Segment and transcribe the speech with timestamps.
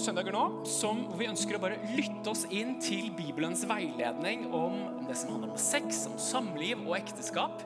[0.00, 4.76] søndager nå som, hvor vi ønsker å bare lytte oss inn til Bibelens veiledning om,
[5.00, 7.64] om det som handler om sex, om samliv og ekteskap.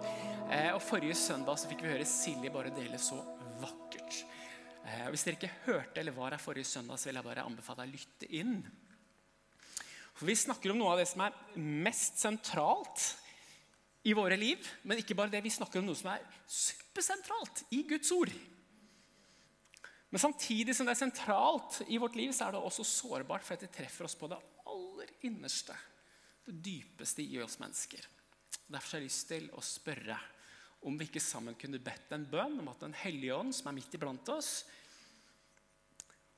[0.51, 3.21] Eh, og Forrige søndag så fikk vi høre Silje bare dele så
[3.63, 4.25] vakkert.
[4.85, 7.85] Eh, hvis dere ikke hørte eller var her forrige søndag, så vil jeg bare anbefale
[7.85, 8.57] deg å lytte inn.
[10.15, 13.07] For Vi snakker om noe av det som er mest sentralt
[14.05, 14.63] i våre liv.
[14.85, 18.35] Men ikke bare det, vi snakker om noe som er supersentralt i Guds ord.
[20.15, 23.57] Men samtidig som det er sentralt i vårt liv, så er det også sårbart, for
[23.57, 24.37] at det treffer oss på det
[24.71, 25.75] aller innerste.
[26.47, 28.05] Det dypeste i oss mennesker.
[28.69, 30.21] Derfor har jeg lyst til å spørre
[30.87, 33.75] om vi ikke sammen kunne bedt en bønn om at Den hellige ånd, som er
[33.81, 34.53] midt iblant oss,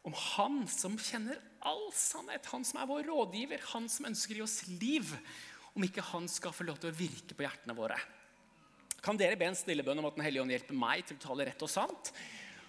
[0.09, 4.47] om Han som kjenner all sannhet, Han som er vår rådgiver, Han som ønsker gi
[4.47, 5.12] oss liv,
[5.77, 8.00] om ikke Han skal få lov til å virke på hjertene våre.
[9.05, 11.27] Kan dere be en stille bønn om at Den hellige ånd hjelper meg til å
[11.28, 12.15] tale rett og sant?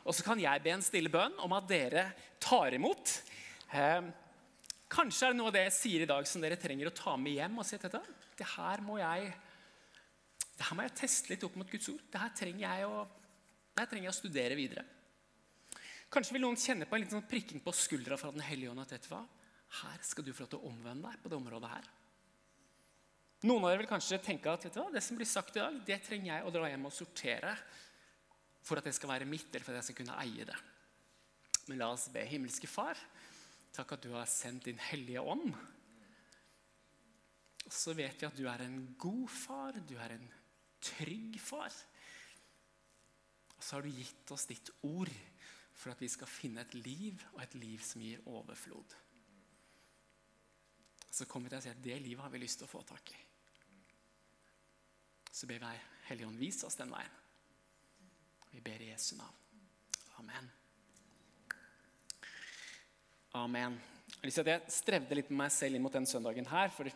[0.07, 2.05] Og så kan jeg be en stille bønn om at dere
[2.39, 3.11] tar imot.
[3.75, 4.07] Eh,
[4.87, 7.17] kanskje er det noe av det jeg sier i dag som dere trenger å ta
[7.19, 8.01] med hjem og si dette.
[8.39, 9.33] Det her må jeg,
[10.55, 12.05] det her må jeg teste litt opp mot Guds ord.
[12.07, 12.85] Det her trenger
[13.77, 14.85] trenger jeg å studere videre.
[16.09, 18.79] Kanskje vil noen kjenne på en liten sånn prikking på skuldra fra Den hellige ånd.
[18.79, 19.25] at vet du hva?
[19.83, 21.89] Her skal du få lov til å omvende deg på det området her.
[23.43, 25.59] Noen av dere vil kanskje tenke at vet du hva, det som blir sagt i
[25.59, 27.51] dag, det trenger jeg å dra hjem og sortere
[28.67, 30.57] for at det skal være mitt, eller for at jeg skal kunne eie det.
[31.67, 32.99] Men la oss be himmelske Far,
[33.75, 35.51] takk at du har sendt din hellige ånd.
[37.67, 40.27] Og så vet vi at du er en god far, du er en
[40.83, 41.73] trygg far.
[43.57, 45.11] Og så har du gitt oss ditt ord
[45.77, 48.95] for at vi skal finne et liv, og et liv som gir overflod.
[51.11, 52.83] Så kommer vi til å si at det livet har vi lyst til å få
[52.87, 53.19] tak i.
[55.31, 55.77] Så ber vi
[56.07, 57.26] Hellige Ånd, vis oss den veien.
[58.57, 59.33] Vi ber i Jesu navn.
[60.17, 60.45] Amen.
[63.37, 63.75] Amen.
[64.25, 66.71] Jeg strevde litt med meg selv inn mot den søndagen her.
[66.73, 66.89] for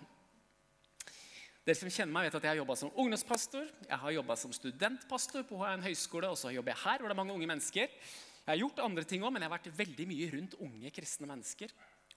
[1.62, 4.56] dere som kjenner meg, vet at Jeg har jobba som ungdomspastor, jeg har jobba som
[4.58, 7.94] studentpastor på en høyskole, og så jobber jeg her hvor det er mange unge mennesker.
[7.94, 11.30] Jeg har gjort andre ting òg, men jeg har vært veldig mye rundt unge kristne
[11.30, 11.70] mennesker.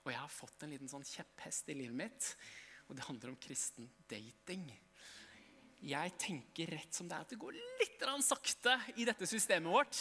[0.05, 2.33] Og jeg har fått en liten sånn kjepphest i livet mitt,
[2.89, 4.65] og det handler om kristen dating
[5.85, 9.99] jeg tenker rett som det er at det går litt sakte i dette systemet vårt.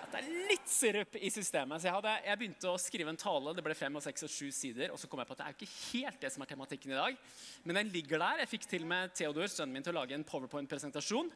[0.00, 1.80] At det er litt sirup i systemet.
[1.80, 3.54] Så jeg, hadde, jeg, begynte å skrive en tale.
[3.54, 4.90] Det ble fem og seks og sju sider.
[4.92, 6.98] Og så kom jeg på at det er ikke helt det som er tematikken i
[6.98, 7.20] dag.
[7.64, 8.42] Men den ligger der.
[8.42, 11.30] Jeg fikk til med Theodor, sønnen min, til å lage en powerpoint-presentasjon.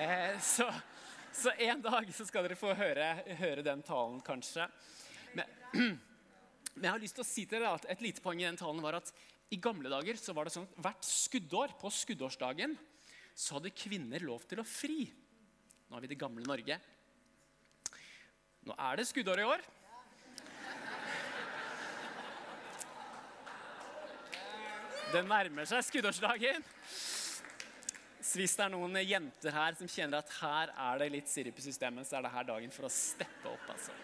[0.00, 0.68] Eh, så,
[1.36, 3.10] så, en dag så skal dere få høre,
[3.42, 4.68] høre den talen, kanskje.
[5.36, 8.48] Men, men, jeg har lyst til å si til dere at et lite poeng i
[8.48, 9.12] den talen var at
[9.48, 12.76] i gamle dager så var det sånn at hvert skuddår på skuddårsdagen
[13.38, 15.06] så hadde kvinner lov til å fri.
[15.88, 16.76] Nå har vi det gamle Norge.
[18.68, 19.62] Nå er det skuddår i år.
[25.08, 26.66] Det nærmer seg skuddårsdagen.
[28.28, 31.64] Hvis det er noen jenter her som kjenner at her er det litt sirup i
[31.64, 33.70] systemet, så er det her dagen for å steppe opp.
[33.72, 33.94] altså.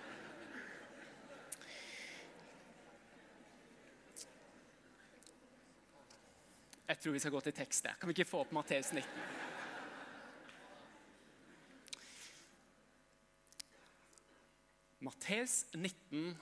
[6.85, 7.97] Jeg tror vi skal gå til tekstet.
[7.97, 9.09] Kan vi ikke få opp Matteus 19?
[15.05, 16.35] Matteus 19,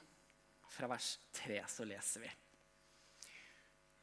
[0.71, 2.33] fra vers 3, så leser vi.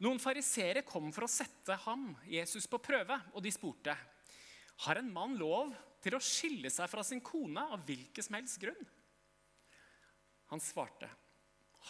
[0.03, 3.95] Noen fariseere kom for å sette ham, Jesus, på prøve, og de spurte
[4.85, 8.61] har en mann lov til å skille seg fra sin kone av hvilken som helst
[8.61, 8.85] grunn.
[10.53, 11.09] Han svarte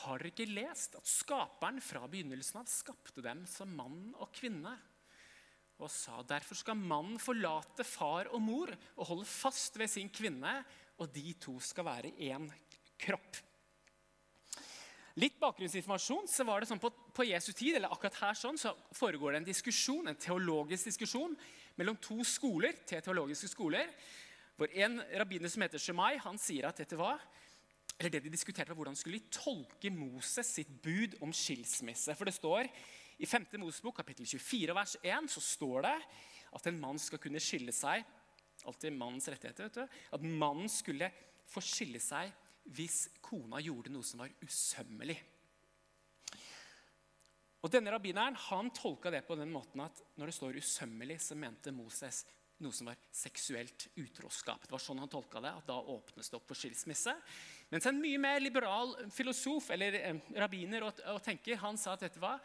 [0.04, 4.76] har dere ikke lest at skaperen fra begynnelsen av skapte dem som mann og kvinne?
[5.80, 10.60] Og sa derfor skal mannen forlate far og mor og holde fast ved sin kvinne,
[11.00, 12.50] og de to skal være én
[13.00, 13.40] kropp.
[15.20, 16.28] Litt bakgrunnsinformasjon.
[16.32, 19.42] så var det sånn på, på Jesu tid eller akkurat her sånn, så foregår det
[19.42, 21.36] en diskusjon, en teologisk diskusjon
[21.80, 23.90] mellom to skoler, te teologiske skoler.
[24.60, 27.24] Hvor En rabbiner som heter Shemai, han sier at dette var
[28.00, 32.16] eller det de diskuterte var Hvordan skulle de tolke Moses sitt bud om skilsmisse?
[32.16, 32.70] For det står
[33.20, 33.50] I 5.
[33.60, 35.98] Mosebok kapittel 24 vers 1 så står det
[36.56, 38.06] at en mann skal kunne skille seg
[38.68, 41.08] alltid mannens rettigheter, vet du, at mannen skulle
[41.48, 42.32] få skille seg
[42.76, 45.16] hvis kona gjorde noe som var usømmelig.
[47.60, 51.36] Og denne Rabbineren han tolka det på den måten at når det står 'usømmelig', så
[51.36, 52.26] mente Moses
[52.60, 54.66] noe som var seksuelt utroskap.
[54.68, 57.16] Det var sånn han tolka det, at Da åpnes det opp for skilsmisse.
[57.70, 62.08] Mens en mye mer liberal filosof eller eh, rabbiner og, og tenker, han sa at
[62.08, 62.42] dette var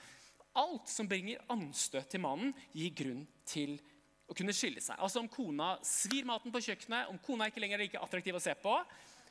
[0.60, 3.78] alt som bringer anstøt til mannen, gir grunn til
[4.30, 5.00] å kunne skille seg.
[5.00, 8.42] Altså Om kona svir maten på kjøkkenet, om kona ikke lenger er like attraktiv å
[8.42, 8.76] se på,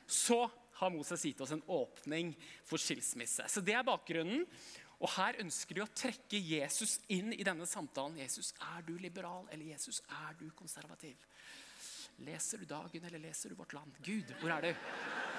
[0.06, 0.44] så
[0.78, 2.34] har Moses gitt oss en åpning
[2.66, 3.46] for skilsmisse.
[3.48, 4.44] Så Det er bakgrunnen.
[5.02, 8.16] Og Her ønsker de å trekke Jesus inn i denne samtalen.
[8.22, 11.18] Jesus, er du liberal, eller Jesus, er du konservativ?
[12.24, 13.98] Leser du Dagen, eller leser du Vårt Land?
[14.06, 15.33] Gud, hvor er du?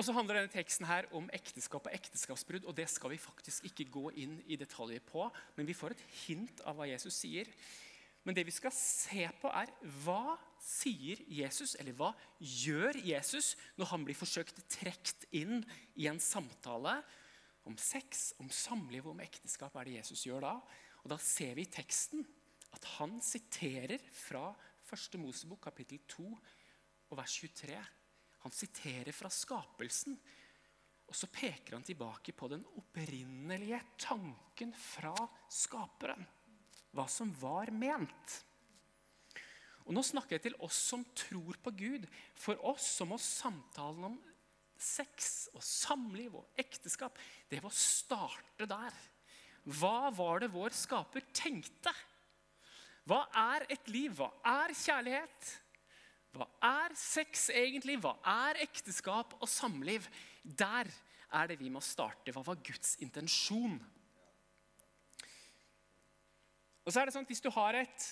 [0.00, 2.64] Og så handler denne teksten her om ekteskap og ekteskapsbrudd.
[2.64, 5.26] og Det skal vi faktisk ikke gå inn i detaljer på,
[5.58, 7.50] men vi får et hint av hva Jesus sier.
[8.24, 9.68] Men det vi skal se på, er
[10.00, 15.60] hva sier Jesus, eller hva gjør Jesus når han blir forsøkt trukket inn
[16.00, 16.96] i en samtale
[17.68, 19.68] om sex, om samliv og om ekteskap?
[19.68, 20.56] Hva er det Jesus gjør da?
[21.04, 22.24] Og Da ser vi i teksten
[22.72, 24.48] at han siterer fra
[24.88, 25.20] 1.
[25.20, 27.76] Mosebok kapittel 2 og vers 23.
[28.44, 30.16] Han siterer fra skapelsen.
[31.10, 35.14] Og så peker han tilbake på den opprinnelige tanken fra
[35.50, 36.28] skaperen
[36.94, 38.40] hva som var ment.
[39.86, 42.06] Og Nå snakker jeg til oss som tror på Gud.
[42.38, 44.18] For oss så må samtalen om
[44.80, 47.18] sex og samliv og ekteskap
[47.50, 48.94] det må starte der.
[49.76, 51.92] Hva var det vår skaper tenkte?
[53.08, 54.14] Hva er et liv?
[54.16, 55.50] Hva er kjærlighet?
[56.36, 57.98] Hva er sex egentlig?
[58.02, 58.14] Hva
[58.46, 60.06] er ekteskap og samliv?
[60.44, 60.90] Der
[61.30, 62.32] er det vi må starte.
[62.34, 63.78] Hva var Guds intensjon?
[66.84, 68.10] Og så er det sånn at Hvis du har et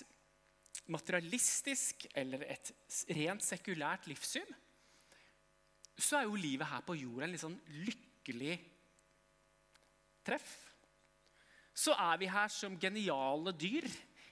[0.89, 2.71] materialistisk eller et
[3.13, 4.47] rent sekulært livssyn,
[5.99, 8.55] så er jo livet her på jorda en litt sånn lykkelig
[10.25, 10.51] treff.
[11.75, 13.87] Så er vi her som geniale dyr,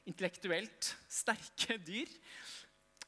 [0.08, 2.10] intellektuelt sterke dyr,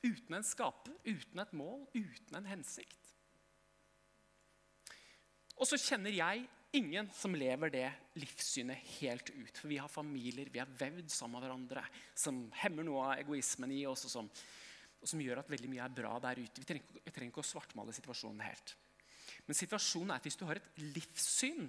[0.05, 3.13] uten en skaper, uten et mål, uten en hensikt.
[5.59, 6.45] Og så kjenner jeg
[6.77, 7.87] ingen som lever det
[8.19, 9.55] livssynet helt ut.
[9.57, 11.83] For vi har familier, vi er vevd sammen med hverandre,
[12.15, 14.29] som hemmer noe av egoismen i oss, og som,
[15.01, 16.61] og som gjør at veldig mye er bra der ute.
[16.61, 18.75] Vi trenger, vi trenger ikke å svartmale situasjonen helt.
[19.47, 21.67] Men situasjonen er at hvis du har et livssyn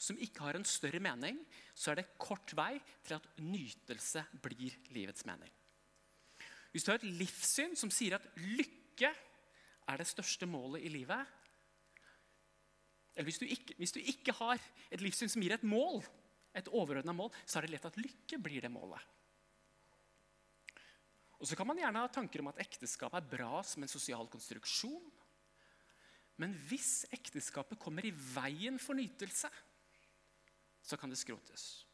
[0.00, 1.38] som ikke har en større mening,
[1.76, 2.72] så er det kort vei
[3.04, 5.50] til at nytelse blir livets mening.
[6.70, 11.36] Hvis du har et livssyn som sier at lykke er det største målet i livet,
[13.16, 16.04] eller hvis du, ikke, hvis du ikke har et livssyn som gir et mål,
[16.56, 19.02] et overordna mål, så er det lett at lykke blir det målet.
[21.40, 24.28] Og Så kan man gjerne ha tanker om at ekteskap er bra som en sosial
[24.28, 25.06] konstruksjon.
[26.40, 29.48] Men hvis ekteskapet kommer i veien for nytelse,
[30.84, 31.84] så kan det skrotes.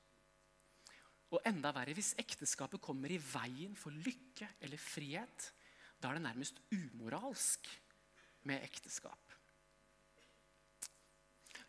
[1.34, 5.50] Og enda verre, hvis ekteskapet kommer i veien for lykke eller frihet,
[5.98, 7.66] da er det nærmest umoralsk
[8.46, 9.34] med ekteskap.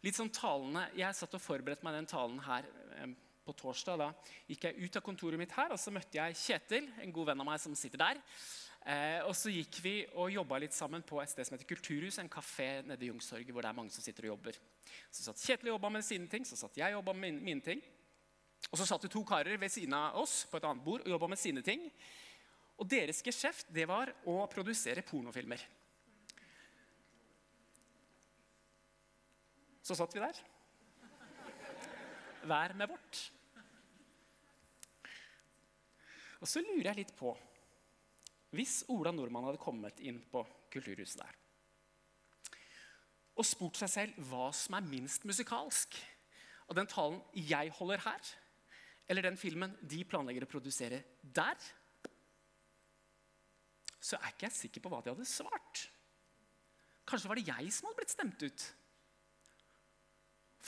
[0.06, 3.15] Litt sånn talene, Jeg satt og forberedte meg den talen her eh,
[3.48, 3.98] på torsdag.
[3.98, 4.12] Da
[4.48, 7.42] gikk jeg ut av kontoret mitt her, og så møtte jeg Kjetil, en god venn
[7.42, 8.21] av meg som sitter der.
[8.88, 12.21] Eh, og så gikk vi og jobba litt sammen på et sted som heter Kulturhus,
[12.21, 14.60] en kafé nede i Youngstorget hvor det er mange som sitter og jobber.
[15.12, 17.63] Så satt Kjetil og jobba med sine ting, så satt jeg og jobba med mine,
[17.65, 17.81] ting.
[18.72, 21.14] Og så satt det to karer ved siden av oss på et annet bord og
[21.14, 21.86] jobba med sine ting.
[22.78, 25.63] Og deres geskjeft det var å produsere pornofilmer.
[29.88, 30.44] Så satt vi der.
[32.48, 33.24] Hver med vårt.
[36.38, 37.32] Og så lurer jeg litt på
[38.53, 41.36] Hvis Ola Nordmann hadde kommet inn på Kulturhuset der
[43.38, 45.98] og spurt seg selv hva som er minst musikalsk
[46.68, 48.32] av den talen jeg holder her,
[49.08, 51.60] eller den filmen de planlegger å produsere der,
[53.98, 55.88] så er ikke jeg sikker på hva de hadde svart.
[57.08, 58.68] Kanskje var det jeg som hadde blitt stemt ut.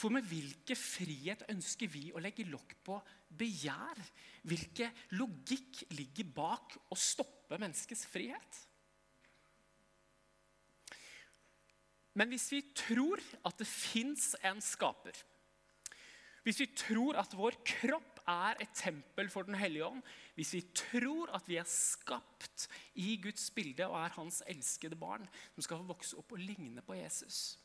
[0.00, 2.96] For med hvilken frihet ønsker vi å legge lokk på
[3.36, 4.00] begjær?
[4.48, 8.60] Hvilken logikk ligger bak å stoppe menneskets frihet?
[12.16, 15.14] Men hvis vi tror at det fins en skaper,
[16.44, 20.02] hvis vi tror at vår kropp er et tempel for Den hellige ånd,
[20.36, 22.68] hvis vi tror at vi er skapt
[23.02, 26.84] i Guds bilde og er hans elskede barn som skal få vokse opp og ligne
[26.86, 27.58] på Jesus,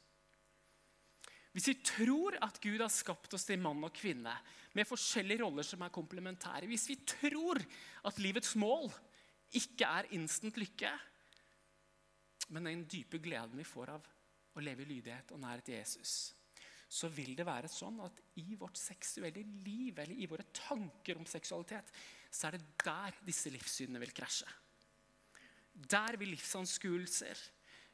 [1.55, 4.33] hvis vi tror at Gud har skapt oss til mann og kvinne
[4.75, 7.61] med forskjellige roller som er komplementære, hvis vi tror
[8.09, 8.89] at livets mål
[9.55, 10.91] ikke er instant lykke,
[12.51, 14.09] men den dype gleden vi får av
[14.55, 16.33] å leve i lydighet og nærhet til Jesus,
[16.95, 21.27] så vil det være sånn at i vårt seksuelle liv, eller i våre tanker om
[21.27, 21.91] seksualitet,
[22.31, 24.47] så er det der disse livssynene vil krasje.
[25.75, 27.41] Der vil livsanskuelser,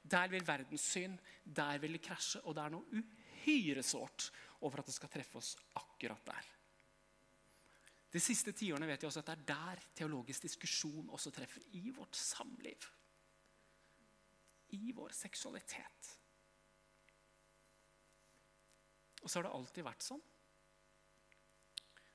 [0.04, 2.44] der vil verdenssyn, der vil det krasje.
[2.46, 4.30] Og det er noe uhyre sårt
[4.62, 6.54] over at det skal treffe oss akkurat der.
[8.12, 11.64] De siste tiårene vet jeg også at det er der teologisk diskusjon også treffer.
[11.74, 12.90] I vårt samliv.
[14.78, 16.18] I vår seksualitet.
[19.22, 20.22] Og så har det alltid vært sånn.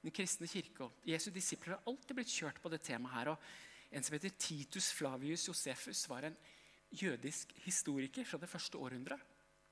[0.07, 3.33] Den kristne kirke og Jesu disipler har alltid blitt kjørt på det temaet her.
[3.33, 6.37] og En som heter Titus Flavius Josefus, var en
[6.95, 9.23] jødisk historiker fra det første århundret.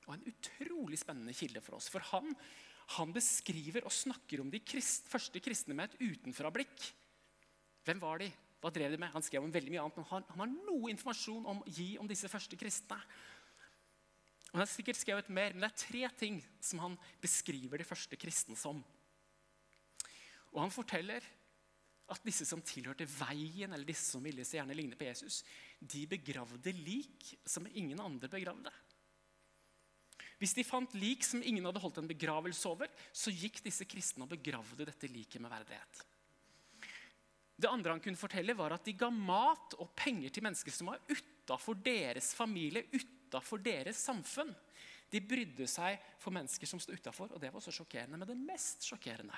[0.05, 1.87] Og en utrolig spennende kilde for oss.
[1.89, 2.35] For han,
[2.97, 6.89] han beskriver og snakker om de krist, første kristne med et utenfra-blikk.
[7.85, 8.29] Hvem var de?
[8.61, 9.13] Hva drev de med?
[9.13, 12.07] Han skrev om veldig mye annet, men han, han har noe informasjon om gi om
[12.09, 12.97] disse første kristne.
[14.55, 18.15] Han har sikkert skrevet mer, men det er tre ting som han beskriver de første
[18.15, 18.77] kristne som.
[20.53, 21.25] Og Han forteller
[22.07, 25.41] at disse som tilhørte veien, eller disse som ville så gjerne ligne på Jesus,
[25.81, 28.71] de begravde lik som ingen andre begravde.
[30.39, 34.23] Hvis de fant lik som ingen hadde holdt en begravelse over, så gikk disse kristne
[34.23, 36.05] og begravde dette liket med verdighet.
[37.59, 40.93] Det andre han kunne fortelle var at De ga mat og penger til mennesker som
[40.93, 42.87] var utafor deres familie,
[43.35, 44.53] utafor deres samfunn.
[45.11, 48.17] De brydde seg for mennesker som sto utafor, og det var så sjokkerende.
[48.17, 49.35] Men det mest sjokkerende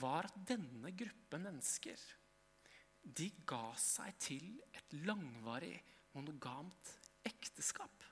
[0.00, 2.00] var at denne gruppen mennesker
[3.08, 5.78] de ga seg til et langvarig,
[6.12, 8.04] monogamt ekteskap.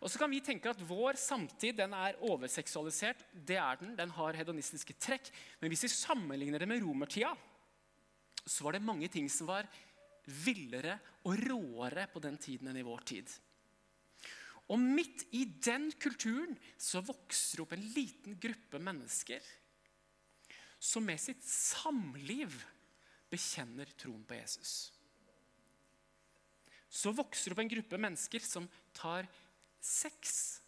[0.00, 3.24] Og så kan vi tenke at Vår samtid den er overseksualisert.
[3.32, 3.94] Det er den.
[3.96, 5.30] Den har hedonistiske trekk.
[5.60, 7.32] Men hvis vi sammenligner det med romertida,
[8.44, 9.68] så var det mange ting som var
[10.26, 10.96] villere
[11.28, 13.28] og råere på den tiden enn i vår tid.
[14.72, 19.44] Og midt i den kulturen så vokser opp en liten gruppe mennesker
[20.84, 22.52] som med sitt samliv
[23.32, 24.92] bekjenner troen på Jesus.
[26.88, 29.26] Så vokser opp en gruppe mennesker som tar
[29.84, 30.60] sex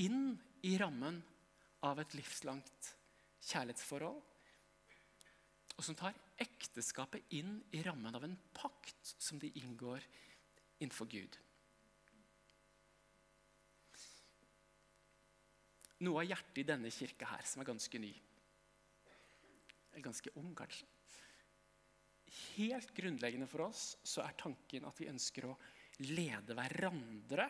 [0.00, 0.34] inn
[0.66, 1.20] i rammen
[1.86, 2.90] av et livslangt
[3.46, 4.18] kjærlighetsforhold.
[5.76, 10.04] Og som tar ekteskapet inn i rammen av en pakt som de inngår
[10.80, 11.36] innenfor Gud.
[16.00, 18.14] Noe av hjertet i denne kirka her, som er ganske ny,
[19.90, 20.86] eller ganske ung kanskje
[22.30, 25.56] Helt grunnleggende for oss så er tanken at vi ønsker å
[26.06, 27.48] lede hverandre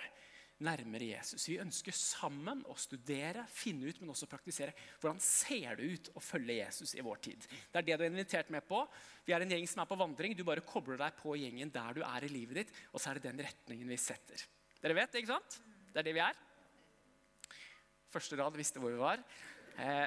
[0.64, 1.46] nærmere Jesus.
[1.48, 4.74] Vi ønsker sammen å studere, finne ut, men også praktisere.
[5.00, 7.46] Hvordan ser det ut å følge Jesus i vår tid?
[7.48, 8.82] Det er det du er invitert med på.
[9.26, 10.36] Vi er en gjeng som er på vandring.
[10.36, 13.20] Du bare kobler deg på gjengen der du er i livet ditt, og så er
[13.20, 14.46] det den retningen vi setter.
[14.80, 15.60] Dere vet, ikke sant?
[15.90, 16.42] Det er det vi er.
[18.10, 19.22] Første rad visste hvor vi var.
[19.78, 20.06] Eh,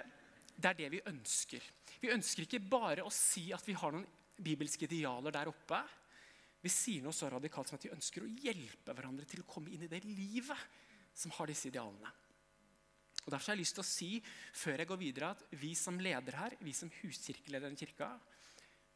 [0.54, 1.66] det er det vi ønsker.
[2.04, 4.08] Vi ønsker ikke bare å si at vi har noen
[4.44, 5.80] bibelske idealer der oppe.
[6.64, 9.74] Vi sier noe så radikalt som at vi ønsker å hjelpe hverandre til å komme
[9.74, 10.60] inn i det livet
[11.14, 12.12] som har disse idealene.
[13.24, 14.10] Og Derfor har jeg lyst til å si
[14.56, 18.10] før jeg går videre, at vi som leder her, vi som huskirkeleder i kirka,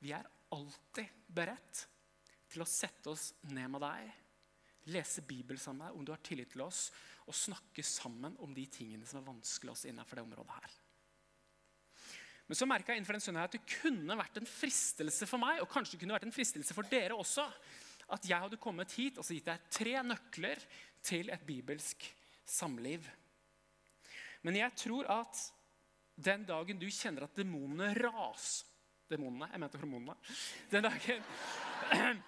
[0.03, 1.83] vi er alltid beredt
[2.51, 4.09] til å sette oss ned med deg,
[4.93, 6.87] lese Bibelen sammen med deg om du har tillit til oss,
[7.27, 10.75] og snakke sammen om de tingene som er vanskelig oss innenfor det området her.
[12.47, 15.59] Men så merka jeg innenfor den søndagen at det kunne vært en fristelse for meg,
[15.61, 17.43] og kanskje det kunne vært en fristelse for dere også,
[18.15, 20.63] at jeg hadde kommet hit og så gitt deg tre nøkler
[21.03, 22.07] til et bibelsk
[22.47, 23.03] samliv.
[24.47, 25.35] Men jeg tror at
[26.15, 28.63] den dagen du kjenner at demonene ras
[29.07, 29.47] Demonene?
[29.53, 30.15] Jeg mente hormonene.
[30.67, 31.21] Den dagen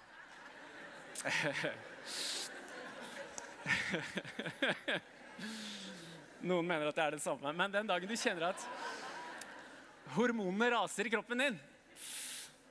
[6.48, 7.52] Noen mener at det er det samme.
[7.52, 8.60] Men den dagen du kjenner at
[10.16, 11.60] hormonene raser i kroppen din,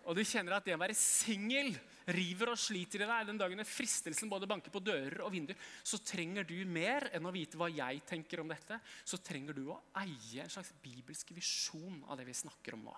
[0.10, 1.74] og du kjenner at det å være singel
[2.15, 6.00] river og sliter i deg, den dagen fristelsen både banker på dører og vinduer, så
[6.01, 8.79] trenger du mer enn å vite hva jeg tenker om dette.
[9.05, 12.96] Så trenger du å eie en slags bibelsk visjon av det vi snakker om nå.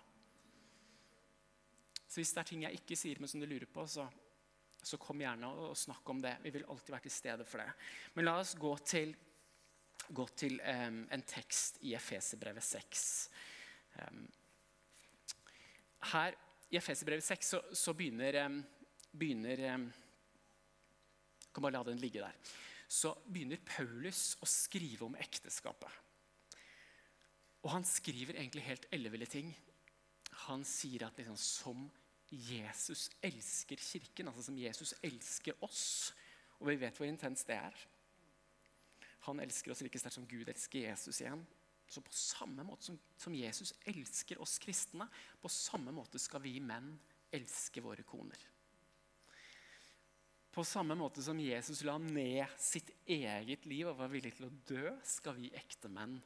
[2.12, 4.06] Så hvis det er ting jeg ikke sier, men som du lurer på, så,
[4.84, 6.38] så kom gjerne og, og snakk om det.
[6.44, 7.70] Vi vil alltid være til stede for det.
[8.16, 9.14] Men la oss gå til,
[10.12, 13.08] gå til um, en tekst i Efeserbrevet 6.
[16.12, 16.38] Her
[16.72, 18.64] i Efeserbrevet 6 så, så begynner,
[19.12, 19.64] begynner
[21.52, 22.36] Kan bare la den ligge der.
[22.88, 25.92] Så begynner Paulus å skrive om ekteskapet.
[27.62, 29.52] Og han skriver egentlig helt elleville ting.
[30.48, 31.90] Han sier at liksom, som
[32.32, 36.14] Jesus elsker kirken, altså som Jesus elsker oss
[36.62, 37.78] Og vi vet hvor intenst det er.
[39.26, 41.42] Han elsker oss like sterkt som Gud elsker Jesus igjen.
[41.92, 45.10] Så på samme måte som, som, Jesus elsker oss kristne,
[45.42, 46.94] på samme måte skal vi menn
[47.36, 48.48] elske våre koner.
[50.52, 54.56] På samme måte som Jesus la ned sitt eget liv og var villig til å
[54.68, 56.18] dø, skal vi ektemenn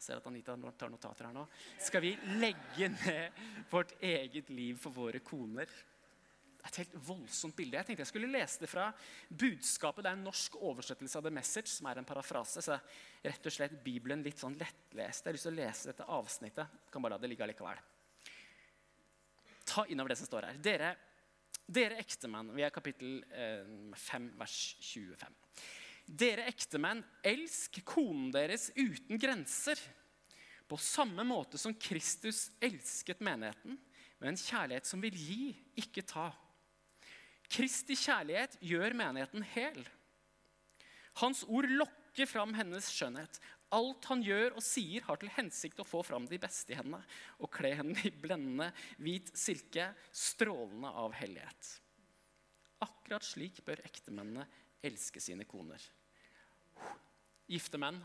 [0.00, 1.44] ser at Anita tar notater her nå.
[1.80, 5.68] Skal vi legge ned vårt eget liv for våre koner?
[6.68, 7.78] Et helt voldsomt bilde.
[7.78, 8.90] Jeg tenkte jeg skulle lese det fra
[9.28, 10.04] budskapet.
[10.04, 12.62] Det er en norsk oversettelse av The Message, som er en parafrase.
[12.64, 12.76] Så
[13.24, 15.24] rett og slett Bibelen litt sånn lettlest.
[15.24, 16.76] Jeg har lyst til å lese dette avsnittet.
[16.84, 17.80] Jeg Kan bare la det ligge allikevel.
[19.70, 20.60] Ta innover det som står her.
[20.62, 20.94] Dere,
[21.64, 25.38] dere ektemenn, vi er kapittel 5, eh, vers 25.
[26.10, 29.78] Dere ektemenn, elsk konen deres uten grenser.
[30.66, 33.78] På samme måte som Kristus elsket menigheten,
[34.20, 36.28] med en kjærlighet som vil gi, ikke ta.
[37.50, 39.80] Kristi kjærlighet gjør menigheten hel.
[41.18, 43.40] Hans ord lokker fram hennes skjønnhet.
[43.74, 46.98] Alt han gjør og sier, har til hensikt å få fram de beste i henne
[47.38, 51.74] og kle henne i blendende hvit silke, strålende av hellighet.
[52.86, 54.46] Akkurat slik bør ektemennene
[54.86, 55.82] elske sine koner.
[57.50, 58.00] Gifte menn.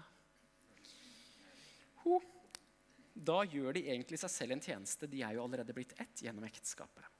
[3.15, 5.09] Da gjør de egentlig seg selv en tjeneste.
[5.09, 7.14] De er jo allerede blitt ett gjennom ekteskapet.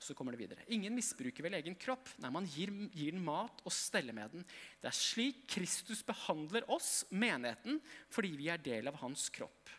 [0.00, 0.64] Så kommer det videre.
[0.72, 2.08] Ingen misbruker vel egen kropp.
[2.24, 4.46] Nei, man gir, gir, den mat og steller med den.
[4.80, 9.74] Det er slik Kristus behandler oss, menigheten, fordi vi er del av hans kropp.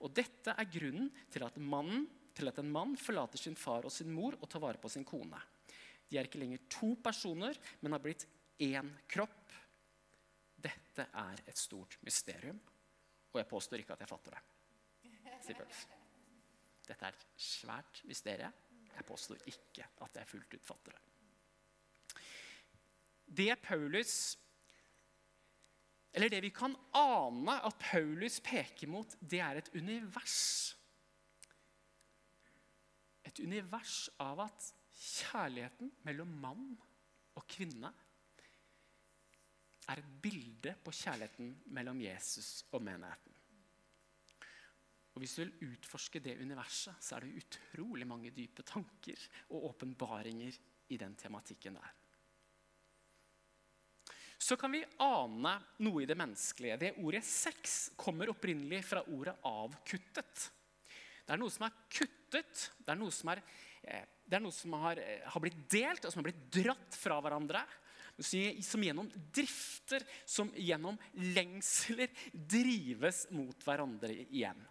[0.00, 3.92] Og dette er grunnen til at, mannen, til at en mann forlater sin far og
[3.92, 5.40] sin mor og tar vare på sin kone.
[6.08, 8.24] De er ikke lenger to personer, men har blitt
[8.64, 9.52] én kropp.
[10.58, 12.56] Dette er et stort mysterium,
[13.34, 14.42] og jeg påstår ikke at jeg fatter det.
[16.88, 18.56] Dette er et svært mysterium.
[18.98, 21.04] Jeg påstår ikke at jeg fullt ut fatter det.
[23.38, 24.38] Det Paulus
[26.12, 30.38] Eller det vi kan ane at Paulus peker mot, det er et univers.
[33.28, 36.72] Et univers av at kjærligheten mellom mann
[37.36, 37.92] og kvinne
[39.88, 43.37] er et bilde på kjærligheten mellom Jesus og menigheten.
[45.18, 49.72] Og Hvis du vil utforske det universet, så er det utrolig mange dype tanker og
[49.72, 50.54] åpenbaringer
[50.94, 51.96] i den tematikken der.
[54.38, 56.76] Så kan vi ane noe i det menneskelige.
[56.78, 60.46] Det ordet sex kommer opprinnelig fra ordet avkuttet.
[61.26, 63.42] Det er noe som er kuttet, det er noe som, er,
[63.82, 67.18] eh, er noe som har, eh, har blitt delt og som har blitt dratt fra
[67.18, 67.66] hverandre
[68.62, 70.98] som gjennom drifter, som gjennom
[71.34, 74.67] lengsler drives mot hverandre igjen.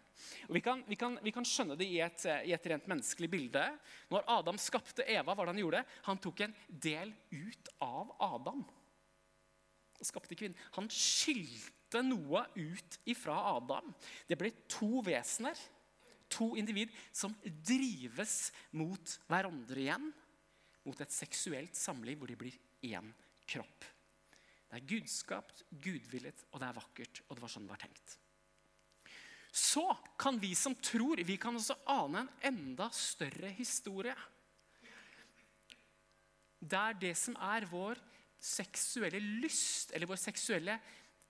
[0.47, 3.29] Og vi kan, vi, kan, vi kan, skjønne det i et, i et, rent menneskelig
[3.31, 3.63] bilde.
[4.11, 5.83] Når Adam skapte Eva, hva han gjorde?
[6.07, 8.63] Han tok en del ut av Adam.
[9.97, 10.57] Og skapte kvinnen.
[10.77, 13.93] Han skilte noe ut ifra Adam.
[14.29, 15.57] Det ble to vesener,
[16.31, 20.11] to individ, som drives mot hverandre igjen.
[20.87, 23.11] Mot et seksuelt samliv hvor de blir én
[23.47, 23.89] kropp.
[24.67, 27.21] Det er gudskapt, gudvillet, og det er vakkert.
[27.27, 28.17] Og det var sånn det var tenkt
[29.57, 29.87] så
[30.19, 34.13] kan vi som tror, vi kan også ane en enda større historie.
[36.61, 37.97] Der det som er vår
[38.37, 40.77] seksuelle lyst, eller vår seksuelle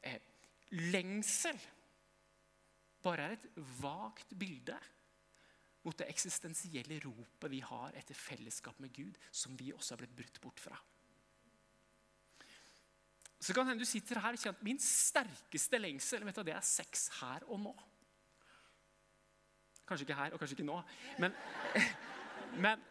[0.03, 0.19] eh,
[0.91, 1.55] lengsel,
[3.03, 4.75] bare er et vagt bilde
[5.87, 10.17] mot det eksistensielle ropet vi har etter fellesskap med Gud, som vi også har blitt
[10.19, 10.75] brutt bort fra.
[13.39, 16.57] Så kan hende du sitter her og kjenner at min sterkeste lengsel vet du, det
[16.57, 17.77] er sex her og nå.
[19.87, 20.77] Kanskje ikke her, og kanskje ikke nå.
[21.23, 21.35] Men,
[22.65, 22.85] men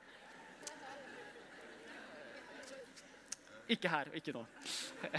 [3.69, 4.45] Ikke her og ikke nå.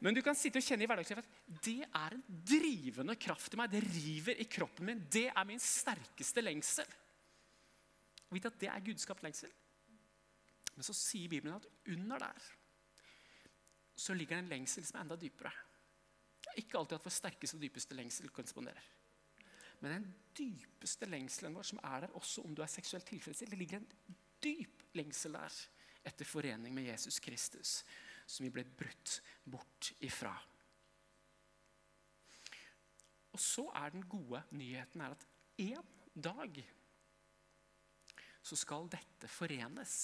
[0.00, 3.58] Men du kan sitte og kjenne i hverdagslivet at det er en drivende kraft i
[3.60, 3.68] meg.
[3.68, 5.02] Det river i kroppen min.
[5.12, 6.88] Det er min sterkeste lengsel.
[8.30, 9.52] Og vite at det er gudskapt lengsel.
[10.72, 12.48] Men så sier Bibelen at under der
[14.00, 15.52] så ligger det en lengsel som er enda dypere.
[16.56, 18.86] Ikke alltid at vår sterkeste og dypeste lengsel korresponderer.
[19.80, 23.60] Men den dypeste lengselen vår, som er der også om du er seksuelt tilfredsstilt, det
[23.60, 25.56] ligger en dyp lengsel der
[26.06, 27.80] etter forening med Jesus Kristus,
[28.26, 30.32] som vi ble brutt bort ifra.
[33.30, 35.26] Og så er den gode nyheten her at
[35.60, 36.62] en dag
[38.42, 39.94] så skal dette forenes.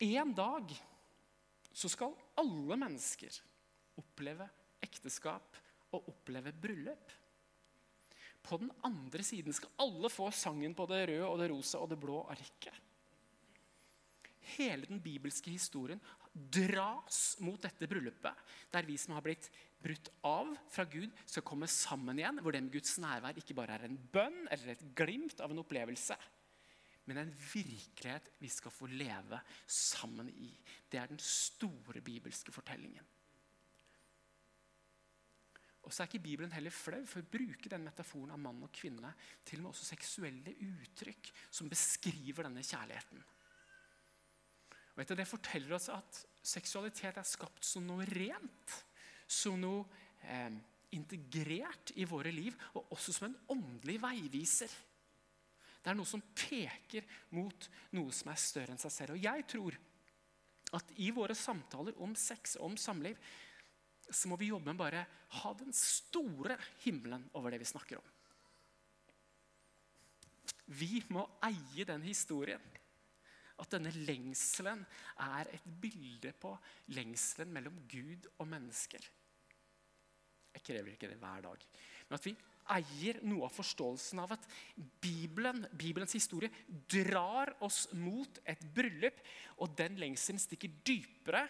[0.00, 0.74] En dag
[1.72, 3.40] så skal alle mennesker
[4.00, 4.48] oppleve
[4.82, 5.56] ekteskap
[5.94, 7.16] å oppleve bryllup.
[8.40, 11.90] På den andre siden skal alle få sangen på det røde og det rosa og
[11.92, 12.76] det blå arket.
[14.56, 16.00] Hele den bibelske historien
[16.32, 18.34] dras mot dette bryllupet,
[18.70, 19.50] der vi som har blitt
[19.82, 23.76] brutt av fra Gud, skal komme sammen igjen, hvor det med Guds nærvær ikke bare
[23.78, 26.16] er en bønn eller et glimt av en opplevelse,
[27.10, 30.52] men en virkelighet vi skal få leve sammen i.
[30.90, 33.02] Det er den store bibelske fortellingen.
[35.80, 38.72] Og så er ikke Bibelen heller flau for å bruke den metaforen av mann og
[38.74, 39.14] kvinne
[39.48, 43.22] til og med også seksuelle uttrykk som beskriver denne kjærligheten.
[44.94, 48.76] Og etter Det forteller oss at seksualitet er skapt som noe rent,
[49.24, 49.86] som noe
[50.28, 50.52] eh,
[50.96, 54.72] integrert i våre liv, og også som en åndelig veiviser.
[55.80, 59.16] Det er noe som peker mot noe som er større enn seg selv.
[59.16, 59.78] Og jeg tror
[60.76, 63.16] at i våre samtaler om sex og om samliv
[64.10, 65.04] så må vi jobbe med bare
[65.40, 68.08] ha den store himmelen over det vi snakker om.
[70.70, 72.62] Vi må eie den historien.
[73.60, 74.82] At denne lengselen
[75.20, 76.54] er et bilde på
[76.96, 79.02] lengselen mellom Gud og mennesker.
[80.54, 81.66] Jeg krever ikke det hver dag.
[82.08, 82.34] Men at vi
[82.70, 84.46] eier noe av forståelsen av at
[85.02, 86.50] Bibelen, Bibelens historie
[86.90, 89.18] drar oss mot et bryllup,
[89.60, 91.44] og den lengselen stikker dypere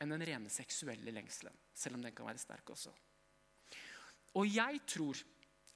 [0.00, 1.54] enn den rene seksuelle lengselen.
[1.74, 2.92] Selv om den kan være sterk også.
[4.34, 5.20] Og jeg tror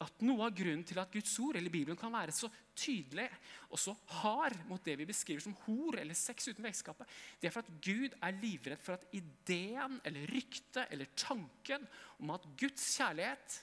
[0.03, 3.27] at noe av grunnen til at Guds ord eller Bibelen kan være så tydelig
[3.67, 7.09] og så hard mot det vi beskriver som hor eller sex uten vekskapet,
[7.41, 11.87] det er for at Gud er livredd for at ideen eller ryktet eller tanken
[12.23, 13.59] om at Guds kjærlighet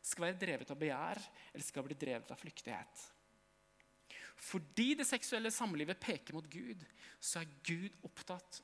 [0.00, 1.20] skal være drevet av begjær
[1.52, 3.04] eller skal bli drevet av flyktighet.
[4.40, 6.80] Fordi det seksuelle samlivet peker mot Gud,
[7.20, 8.62] så er Gud opptatt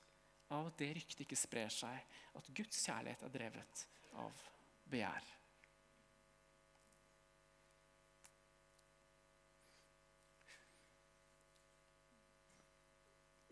[0.54, 3.82] av at det ryktet ikke sprer seg, at Guds kjærlighet er drevet
[4.22, 4.44] av
[4.90, 5.32] begjær.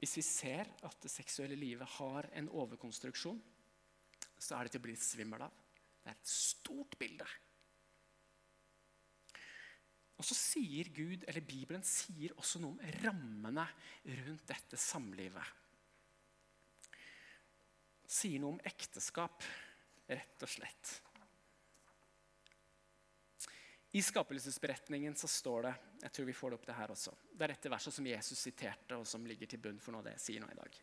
[0.05, 3.39] Hvis vi ser at det seksuelle livet har en overkonstruksjon,
[4.37, 5.55] så er det til å bli svimmel av.
[6.05, 7.27] Det er et stort bilde.
[10.21, 13.65] Og så sier Gud, eller Bibelen sier også noe om rammene
[14.21, 15.64] rundt dette samlivet.
[18.15, 19.43] Sier noe om ekteskap,
[20.07, 20.93] rett og slett.
[23.95, 25.73] I skapelsesberetningen så står det
[26.05, 28.41] jeg tror vi får det opp det her også, det er dette verset som Jesus
[28.43, 30.79] siterte, og som ligger til bunn for noe det jeg sier nå i dag.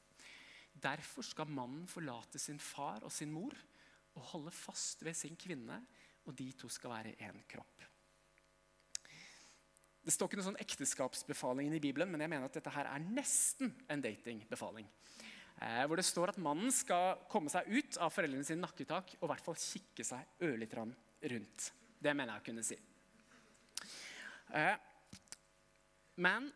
[0.88, 3.56] Derfor skal mannen forlate sin far og sin mor
[4.16, 5.82] og holde fast ved sin kvinne,
[6.28, 7.84] og de to skal være én kropp.
[10.02, 13.04] Det står ikke noe sånn ekteskapsbefaling i Bibelen, men jeg mener at dette her er
[13.04, 14.88] nesten en datingbefaling.
[15.62, 19.28] Eh, hvor det står at mannen skal komme seg ut av foreldrene sine nakketak og
[19.28, 20.96] i hvert fall kikke seg ørlite grann
[21.34, 21.68] rundt.
[22.02, 22.78] Det mener jeg å kunne si.
[24.58, 24.74] Eh,
[26.26, 26.50] men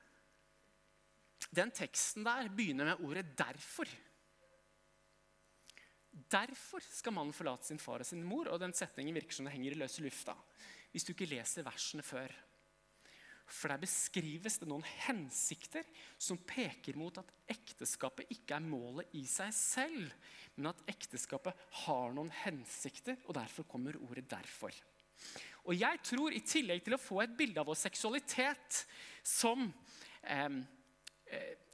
[1.55, 3.93] den teksten der begynner med ordet 'derfor'.
[6.15, 8.47] Derfor skal mannen forlate sin far og sin mor.
[8.47, 10.35] og den setningen virker som det henger i løse lufta
[10.91, 12.31] hvis du ikke leser versene før.
[13.45, 15.85] For der beskrives det noen hensikter
[16.17, 20.09] som peker mot at ekteskapet ikke er målet i seg selv,
[20.57, 24.81] men at ekteskapet har noen hensikter, og derfor kommer ordet 'derfor'.
[25.65, 28.85] Og jeg tror, i tillegg til å få et bilde av vår seksualitet
[29.23, 29.73] som
[30.23, 30.61] eh,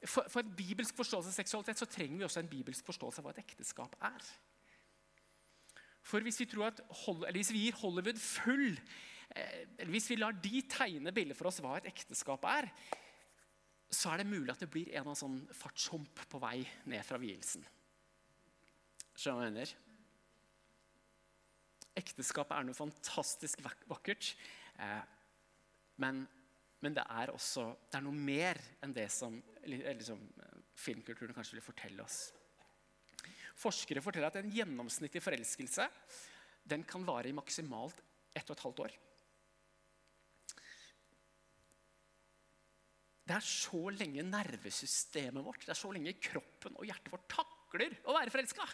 [0.06, 3.26] for, for, en bibelsk forståelse av seksualitet så trenger vi også en bibelsk forståelse av
[3.26, 4.30] hva et ekteskap er.
[6.02, 6.80] For hvis vi, at,
[7.30, 8.80] hvis vi gir Hollywood full
[9.88, 12.68] Hvis vi lar de tegne bildet for oss hva et ekteskap er,
[13.92, 17.18] så er det mulig at det blir en av sånn fartshump på vei ned fra
[17.20, 17.64] vielsen.
[19.12, 19.74] Skjønner du hva jeg mener?
[22.00, 24.30] Ekteskapet er noe fantastisk vakkert.
[24.80, 25.02] Eh,
[26.00, 26.22] men,
[26.80, 29.36] men, det er også det er noe mer enn det som
[29.68, 30.22] liksom,
[30.80, 32.30] filmkulturen kanskje vil fortelle oss.
[33.60, 35.86] Forskere forteller at en gjennomsnittlig forelskelse
[36.72, 38.00] den kan vare i maksimalt
[38.32, 38.96] ett og et halvt år.
[43.22, 47.94] Det er så lenge nervesystemet vårt, det er så lenge kroppen og hjertet vårt takler
[48.08, 48.66] å være forelska.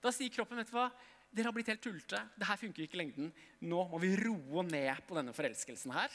[0.00, 0.86] Da sier kroppen vet du hva,
[1.30, 2.20] dere har blitt helt tullete.
[2.34, 3.28] Det her funker ikke i lengden.
[3.70, 6.14] Nå må vi roe ned på denne forelskelsen her.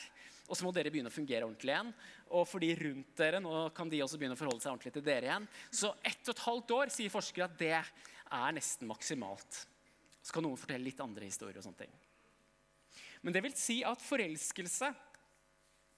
[0.50, 1.92] Og så må dere begynne å fungere ordentlig igjen.
[2.36, 5.06] Og for de rundt dere, nå kan de også begynne å forholde seg ordentlig til
[5.06, 5.48] dere igjen.
[5.72, 9.62] Så ett og et halvt år sier forskere at det er nesten maksimalt.
[10.20, 11.96] Så kan noen fortelle litt andre historier og sånne ting.
[13.24, 14.92] Men det vil si at forelskelse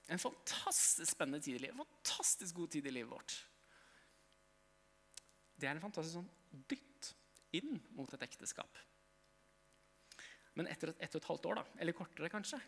[0.08, 1.76] en fantastisk spennende tid i livet.
[1.76, 3.34] En fantastisk god tid i livet vårt.
[5.58, 7.12] Det er en fantastisk sånn dytt
[7.58, 8.78] inn mot et ekteskap.
[10.58, 12.58] Men etter ett og et halvt år, da, eller kortere kanskje,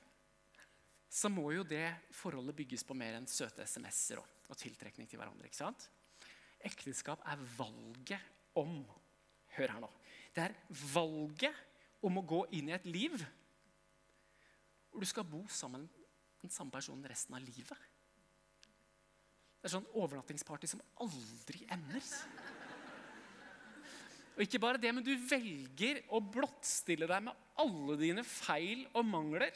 [1.10, 5.18] så må jo det forholdet bygges på mer enn søte SMS-er og, og, tiltrekning til
[5.18, 5.48] hverandre.
[5.48, 5.88] ikke sant?
[6.60, 8.82] Ekteskap er valget om
[9.56, 9.88] Hør her nå.
[10.30, 10.52] Det er
[10.92, 11.56] valget
[12.06, 13.16] om å gå inn i et liv
[14.90, 15.88] hvor du skal bo sammen
[16.40, 17.88] den samme personen resten av livet.
[19.60, 22.04] Det er sånn overnattingsparty som aldri ender.
[24.36, 29.04] Og ikke bare det, men du velger å blottstille deg med alle dine feil og
[29.04, 29.52] mangler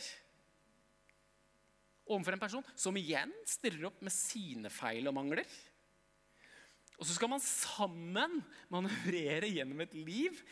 [2.05, 5.49] overfor en person som igjen stiller opp med sine feil og mangler.
[6.99, 8.43] Og så skal man sammen
[8.73, 10.43] manøvrere gjennom et liv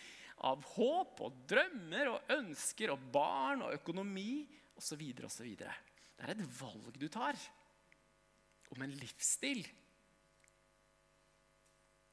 [0.48, 4.46] av håp og drømmer og ønsker og barn og økonomi
[4.80, 5.04] osv.
[5.28, 5.52] osv.
[6.22, 7.34] Det er et valg du tar
[8.70, 9.64] om en livsstil.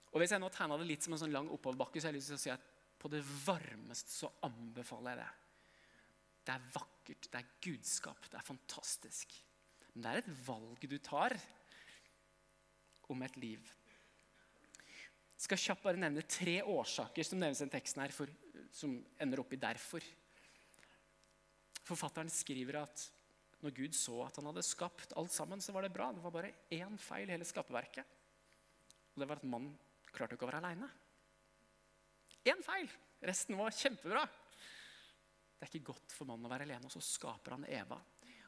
[0.09, 2.23] Og Hvis jeg nå tegna det litt som en sånn lang oppoverbakke, så har jeg
[2.23, 2.63] lyst til å si at
[2.99, 5.29] på det varmeste så anbefaler jeg det.
[6.41, 9.35] Det er vakkert, det er gudskap, det er fantastisk.
[9.93, 11.37] Men det er et valg du tar
[13.13, 13.61] om et liv.
[15.37, 18.33] Jeg skal kjapt bare nevne tre årsaker som nevnes i den teksten her, for,
[18.73, 20.09] som ender opp i 'derfor'.
[21.85, 23.05] Forfatteren skriver at
[23.63, 26.09] når Gud så at han hadde skapt alt sammen, så var det bra.
[26.15, 28.17] Det var bare én feil i hele skaperverket.
[29.13, 29.75] Og det var at mannen
[30.13, 30.87] klarte ikke å være aleine.
[32.47, 32.87] Én feil!
[33.27, 34.23] Resten var kjempebra.
[35.59, 37.99] Det er ikke godt for mannen å være alene, og så skaper han Eva.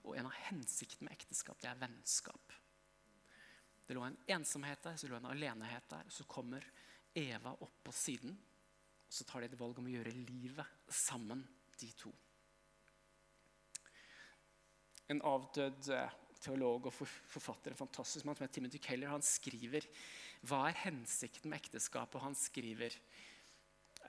[0.08, 2.56] Og en av hensiktene med ekteskap det er vennskap.
[3.86, 6.08] Det lå en ensomhet der, så lå en alenehet der.
[6.08, 6.63] Så kommer
[7.19, 8.38] Eva opp på siden,
[9.04, 11.43] og så tar de et valg om å gjøre livet sammen,
[11.76, 12.13] de to.
[15.10, 19.88] En avdød eh, teolog og forfatter, en fantastisk mann som heter Timothy Keller, han skriver
[20.48, 22.18] hva er hensikten med ekteskapet.
[22.18, 22.96] Og han skriver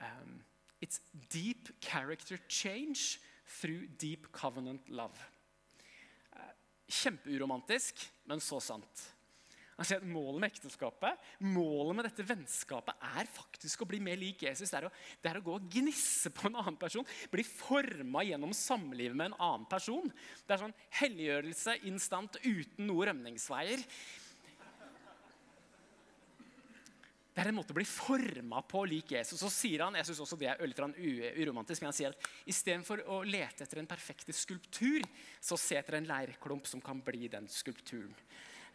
[0.01, 0.41] um,
[0.83, 0.99] It's
[1.31, 3.19] deep character change
[3.59, 5.29] through deep covenant love.
[6.33, 6.53] Uh,
[6.89, 9.05] kjempeuromantisk, men så sant.
[9.73, 14.69] Altså, målet med ekteskapet, målet med dette vennskapet er faktisk å bli mer lik Jesus.
[14.69, 14.91] Det er, å,
[15.23, 17.07] det er å gå og gnisse på en annen person.
[17.33, 20.11] Bli forma gjennom samlivet med en annen person.
[20.45, 23.81] Det er sånn helliggjørelse instant uten noe rømningsveier.
[27.33, 29.39] Det er en måte å bli forma på lik Jesus.
[29.41, 33.01] Så sier han jeg synes også det er litt uromantisk, men han sier at istedenfor
[33.09, 35.01] å lete etter en perfekte skulptur,
[35.41, 38.13] så se etter en leirklump som kan bli den skulpturen.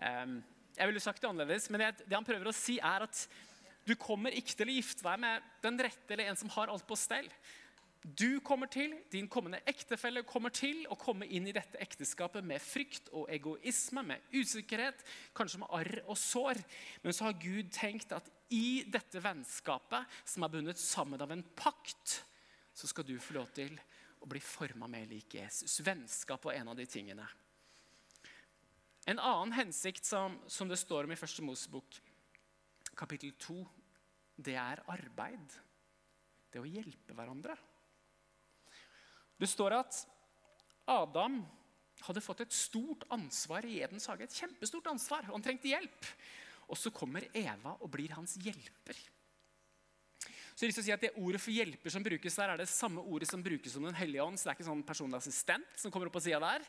[0.03, 0.41] Um,
[0.79, 3.23] jeg ville sagt det annerledes, men det, han prøver å si, er at
[3.89, 6.87] du kommer ikke til å gifte deg med den rette eller en som har alt
[6.87, 7.29] på stell.
[8.03, 12.63] Du kommer til, din kommende ektefelle kommer til å komme inn i dette ekteskapet med
[12.63, 15.03] frykt og egoisme, med usikkerhet,
[15.37, 16.61] kanskje med arr og sår.
[17.03, 21.45] Men så har Gud tenkt at i dette vennskapet, som er bundet sammen av en
[21.59, 22.21] pakt,
[22.73, 23.75] så skal du få lov til
[24.23, 25.81] å bli forma mer lik Jesus.
[25.85, 27.27] Vennskap var en av de tingene.
[29.09, 31.97] En annen hensikt som, som det står om i Første Mosebok,
[32.99, 33.63] kapittel 2,
[34.45, 35.55] det er arbeid.
[36.53, 37.57] Det å hjelpe hverandre.
[39.39, 40.03] Det står at
[40.93, 41.41] Adam
[42.05, 44.29] hadde fått et stort ansvar i Edens hage.
[44.29, 46.13] Et kjempestort ansvar, og han trengte hjelp.
[46.69, 49.01] Og så kommer Eva og blir hans hjelper.
[50.53, 53.01] Så jeg vil si at Det ordet for hjelper som brukes der, er det samme
[53.01, 54.37] ordet som brukes om Den hellige ånd.
[54.37, 56.67] Så det er ikke sånn personlig assistent som kommer opp på sida der.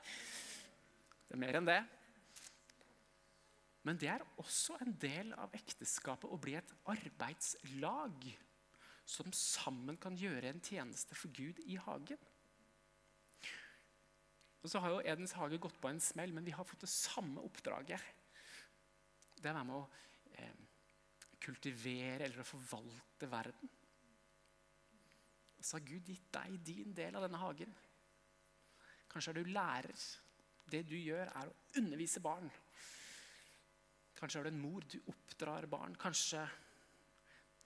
[1.28, 1.82] Det er mer enn det.
[3.87, 8.27] Men det er også en del av ekteskapet å bli et arbeidslag
[9.09, 12.19] som sammen kan gjøre en tjeneste for Gud i hagen.
[14.59, 16.91] Og så har jo Edens hage gått på en smell, men vi har fått det
[16.91, 18.03] samme oppdraget.
[19.39, 19.85] Det er å være med å
[20.35, 20.63] eh,
[21.39, 23.71] kultivere eller å forvalte verden.
[25.59, 27.71] Så har Gud gitt deg din del av denne hagen.
[29.09, 30.03] Kanskje er du lærer.
[30.69, 32.51] Det du gjør, er å undervise barn.
[34.19, 34.84] Kanskje er du en mor.
[34.84, 35.95] Du oppdrar barn.
[35.99, 36.43] Kanskje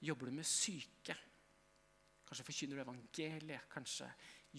[0.06, 1.16] jobber du med syke.
[2.28, 3.70] Kanskje forkynner du evangeliet.
[3.74, 4.10] Kanskje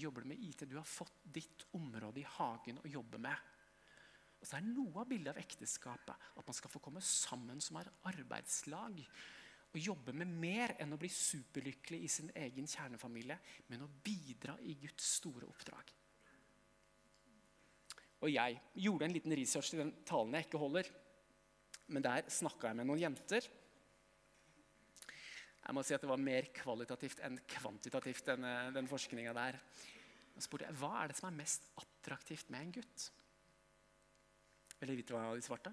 [0.03, 0.67] jobber du med IT.
[0.67, 3.51] Du har fått ditt område i hagen å jobbe med.
[4.41, 7.79] Og så er Noe av bildet av ekteskapet at man skal få komme sammen som
[7.81, 8.99] er arbeidslag.
[9.75, 13.39] Og jobbe med mer enn å bli superlykkelig i sin egen kjernefamilie,
[13.71, 15.95] men å bidra i Guds store oppdrag.
[18.25, 20.93] Og jeg gjorde en liten research til den talen jeg ikke holder.
[21.93, 23.49] Men der snakka jeg med noen jenter.
[25.65, 29.59] Jeg må si at Det var mer kvalitativt enn kvantitativt, den, den forskninga der.
[30.35, 33.11] Jeg spurte hva er det som er mest attraktivt med en gutt.
[34.81, 35.73] Vil dere vite hva de svarte?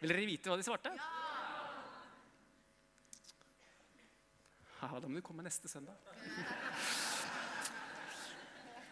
[0.00, 0.94] Vil dere vite hva de svarte?
[0.96, 1.10] Ja!
[4.80, 6.00] ja da må du komme neste søndag.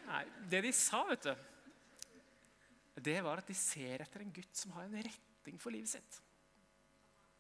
[0.09, 1.49] Nei, det de sa, vet du,
[3.05, 6.19] det var at de ser etter en gutt som har en retning for livet sitt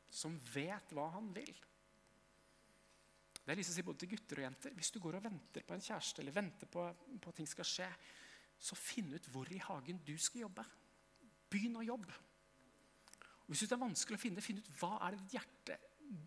[0.08, 1.52] som vet hva han vil.
[3.38, 4.74] Det er lyst til å si både til gutter og jenter.
[4.76, 7.88] Hvis du går og venter på en kjæreste eller venter på at ting skal skje,
[8.58, 10.64] så finn ut hvor i hagen du skal jobbe.
[11.48, 12.16] Begynn å jobbe.
[13.46, 15.78] Og hvis det er vanskelig å finne, finn ut hva er det ditt hjerte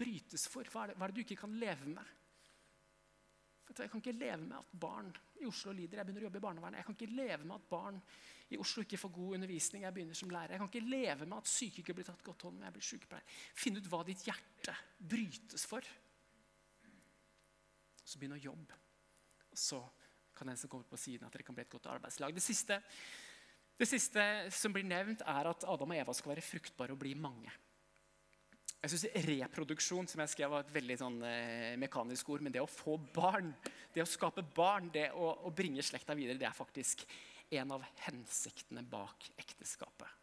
[0.02, 0.66] brytes for?
[0.72, 2.18] Hva er, det, hva er det du ikke kan leve med?
[3.72, 5.12] Jeg kan ikke leve med at barn
[5.44, 6.00] i Oslo lider.
[6.00, 6.82] Jeg begynner å jobbe i barnevernet.
[6.82, 7.98] Jeg kan ikke leve med at barn
[8.52, 9.86] i Oslo ikke får god undervisning.
[9.86, 10.56] Jeg begynner som lærer.
[10.56, 12.88] Jeg kan ikke leve med at syke ikke blir tatt godt hånd om jeg blir
[12.88, 13.40] sykepleier.
[13.64, 14.76] Finn ut hva ditt hjerte
[15.14, 15.90] brytes for.
[18.04, 18.80] Så begynn å jobbe.
[19.56, 19.82] Så
[20.36, 22.34] kan den som kommer på siden, at dere kan bli et godt arbeidslag.
[22.36, 22.80] Det siste,
[23.78, 24.24] det siste
[24.56, 27.52] som blir nevnt, er at Adam og Eva skal være fruktbare og bli mange.
[28.82, 32.64] Jeg synes Reproduksjon som jeg skrev var et veldig sånn, eh, mekanisk ord, men det
[32.64, 33.52] å få barn,
[33.94, 37.06] det å skape barn, det å, å bringe slekta videre, det er faktisk
[37.54, 40.18] en av hensiktene bak ekteskapet.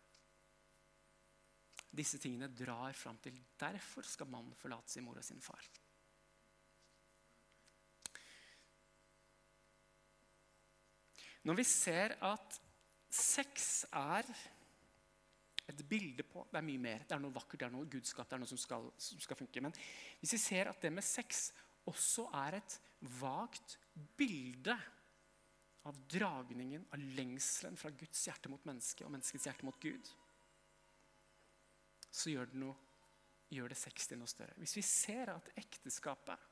[1.89, 5.63] Disse tingene drar fram til derfor skal mannen forlate sin mor og sin far.
[11.47, 12.59] Når vi ser at
[13.09, 14.27] sex er
[15.69, 17.05] et bilde på Det er mye mer.
[17.05, 19.37] Det er noe vakkert, det er noe gudskap, det er noe som skal, som skal
[19.37, 19.63] funke.
[19.65, 19.75] Men
[20.21, 21.51] hvis vi ser at det med sex
[21.89, 22.79] også er et
[23.21, 23.77] vagt
[24.19, 24.75] bilde
[25.89, 30.11] av dragningen, av lengselen fra Guds hjerte mot mennesket og menneskets hjerte mot Gud,
[32.09, 32.75] så gjør det, noe,
[33.53, 34.57] gjør det sex til noe større.
[34.61, 36.49] Hvis vi ser at ekteskapet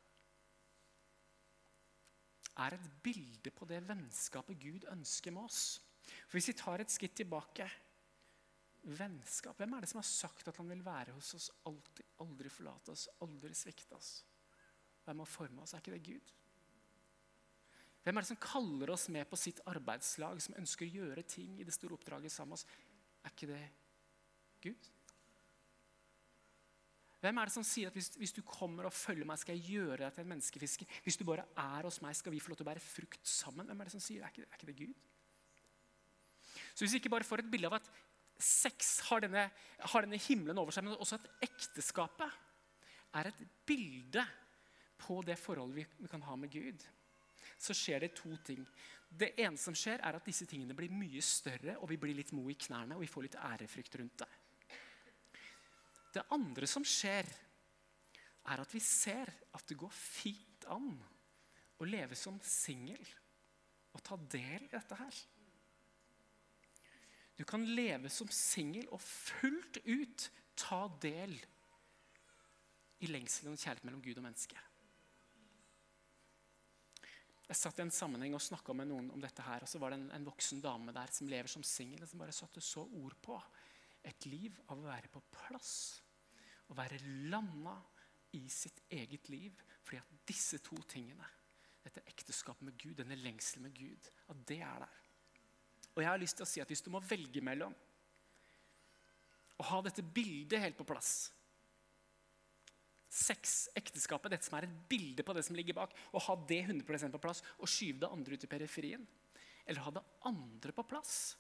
[2.64, 5.64] er et bilde på det vennskapet Gud ønsker med oss
[6.06, 7.66] For Hvis vi tar et skritt tilbake
[8.86, 12.50] Vennskap Hvem er det som har sagt at han vil være hos oss alltid, aldri
[12.52, 14.10] forlate oss, aldri svikte oss?
[15.06, 15.74] Hvem har forma oss?
[15.74, 16.34] Er ikke det Gud?
[18.06, 21.56] Hvem er det som kaller oss med på sitt arbeidslag, som ønsker å gjøre ting
[21.58, 22.66] i det store oppdraget sammen med oss?
[23.26, 23.64] Er ikke det
[24.62, 24.90] Gud?
[27.24, 29.80] Hvem er det som sier at hvis, hvis, du kommer og følger meg, skal jeg
[29.80, 30.98] gjøre deg til en menneskefisker?
[31.02, 33.66] Hvis du bare er hos meg, skal vi få lov til å bære frukt sammen?
[33.66, 34.22] Hvem er det som sier?
[34.22, 35.00] Er ikke, er ikke det Gud?
[36.76, 37.90] Så hvis vi ikke bare får et bilde av at
[38.42, 39.46] sex har denne,
[39.92, 42.42] har denne himmelen over seg, men også at ekteskapet
[43.16, 44.24] er et bilde
[45.00, 46.84] på det forholdet vi, vi kan ha med Gud,
[47.58, 48.64] så skjer det to ting.
[49.08, 52.34] Det ene som skjer, er at disse tingene blir mye større, og vi blir litt
[52.36, 54.30] mo i knærne, og vi får litt ærefrykt rundt det.
[56.16, 57.28] Det andre som skjer,
[58.46, 60.92] er at vi ser at det går fint an
[61.76, 63.02] å leve som singel
[63.96, 65.18] og ta del i dette her.
[67.36, 71.34] Du kan leve som singel og fullt ut ta del
[73.04, 74.56] i lengselen og kjærlighet mellom Gud og menneske.
[77.46, 79.44] Jeg satt i en sammenheng og snakka med noen om dette.
[79.44, 82.18] her, og Så var det en, en voksen dame der som lever som singel, som
[82.18, 83.36] bare satte så ord på
[84.02, 86.02] et liv av å være på plass.
[86.66, 86.98] Å være
[87.30, 87.76] landa
[88.34, 89.54] i sitt eget liv.
[89.84, 91.28] Fordi at disse to tingene,
[91.84, 95.05] dette ekteskapet med Gud, denne lengselen med Gud, at det er der.
[95.96, 97.72] Og jeg har lyst til å si at hvis du må velge mellom
[99.56, 101.30] å ha dette bildet helt på plass
[103.16, 106.60] sex, ekteskapet, dette som er et bilde på det som ligger bak, og ha det
[106.66, 109.06] 100% på plass og skyve det andre ut i periferien.
[109.66, 111.36] Eller ha det andre på plass.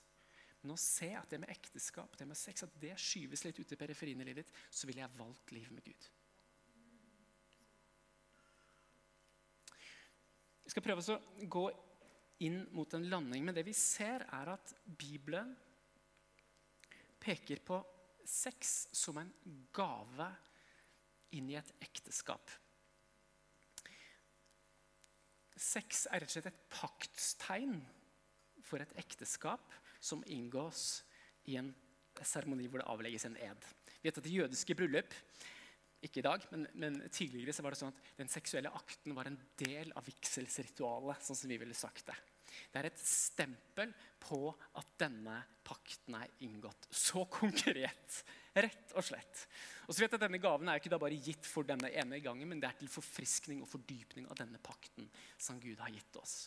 [0.62, 3.74] Men å se at det med ekteskap, det med sex, at det skyves litt ut
[3.74, 6.08] i periferien i livet ditt, så ville jeg valgt livet med Gud.
[10.66, 11.68] Vi skal prøve å gå
[12.44, 15.54] inn mot en landing, men det vi ser, er at Bibelen
[17.22, 17.80] peker på
[18.26, 19.32] sex som en
[19.74, 20.28] gave
[21.36, 22.50] inn i et ekteskap.
[25.56, 27.78] Sex er rett og slett et paktstegn
[28.66, 29.72] for et ekteskap
[30.02, 31.02] som inngås
[31.48, 31.72] i en
[32.22, 33.64] seremoni hvor det avlegges en ed.
[34.00, 35.14] Vi vet at I jødiske bryllup
[36.04, 39.30] ikke i dag, men, men, tidligere så var det sånn at den seksuelle akten var
[39.30, 41.22] en del av vigselsritualet.
[41.24, 42.16] sånn som vi ville sagt Det
[42.72, 46.88] Det er et stempel på at denne pakten er inngått.
[46.90, 48.24] Så konkret
[48.56, 49.42] Rett og slett.
[49.84, 52.22] Og så vet jeg at Denne gaven er ikke da bare gitt for denne ene
[52.24, 56.16] gangen, men det er til forfriskning og fordypning av denne pakten som Gud har gitt
[56.16, 56.46] oss.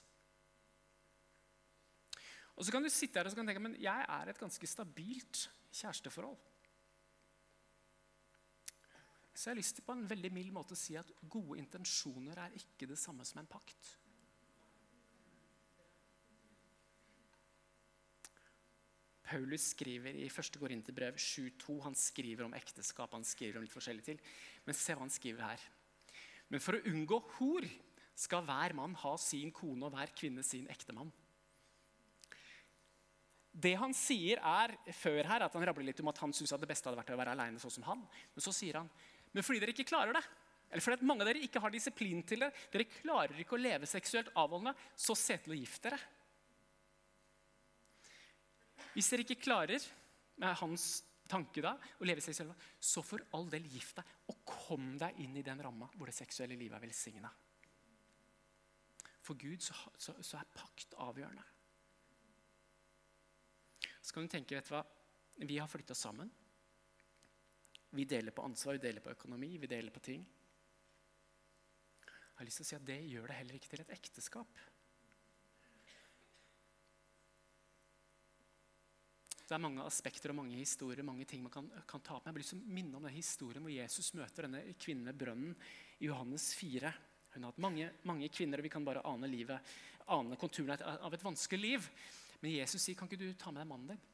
[2.58, 6.36] Og Så kan du sitte her og tenke men jeg er et ganske stabilt kjæresteforhold.
[9.40, 12.42] Så jeg har lyst til på en veldig mild måte å si at gode intensjoner
[12.44, 13.94] er ikke det samme som en pakt.
[19.30, 20.58] Paulus skriver i 1.
[20.60, 21.78] Korinterbrev 7,2.
[21.86, 24.20] Han skriver om ekteskap, han skriver om litt forskjellig til.
[24.66, 25.64] Men se hva han skriver her.
[26.52, 27.68] Men for å unngå hor
[28.20, 31.14] skal hver mann ha sin kone og hver kvinne sin ektemann.
[33.50, 36.70] Det han sier er før her, at han rabler litt om at han syns det
[36.70, 38.04] beste hadde vært å være aleine sånn som han.
[38.36, 38.92] Men så sier han
[39.40, 40.22] men fordi dere ikke klarer det,
[40.68, 43.88] eller fordi mange av dere ikke har disiplin til det, dere klarer ikke å leve
[43.88, 46.00] seksuelt avholdende, så se til å gifte dere.
[48.98, 49.86] Hvis dere ikke klarer
[50.44, 50.90] med hans
[51.32, 54.12] tanke da, å leve seksuelt, så for all del gift deg.
[54.28, 57.32] Og kom deg inn i den ramma hvor det seksuelle livet er velsigna.
[59.24, 61.48] For Gud så, så, så, er pakt avgjørende.
[64.02, 64.84] Så kan du tenke, vet du hva,
[65.48, 66.28] vi har flytta sammen.
[67.90, 70.26] Vi deler på ansvar, vi deler på økonomi, vi deler på ting.
[72.06, 74.60] Jeg har lyst til å si at Det gjør det heller ikke til et ekteskap.
[79.50, 82.28] Det er mange aspekter og mange historier mange ting man kan, kan ta opp.
[82.28, 85.18] Jeg har lyst til å minne om den historien hvor Jesus møter denne kvinnen ved
[85.18, 85.56] brønnen
[85.98, 86.92] i Johannes 4.
[87.34, 89.74] Hun har hatt mange, mange kvinner, og vi kan bare ane livet,
[90.14, 91.90] ane konturene av et vanskelig liv.
[92.44, 94.06] Men Jesus sier, 'Kan ikke du ta med deg mannen din?'